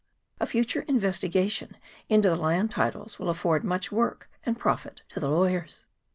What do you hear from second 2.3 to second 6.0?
land titles will afford much work and profit to the lawyers.